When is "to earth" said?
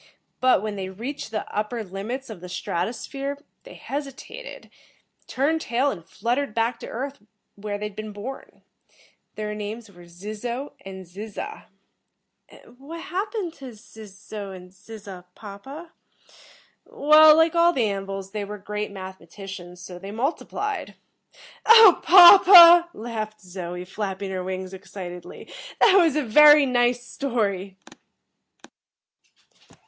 6.79-7.21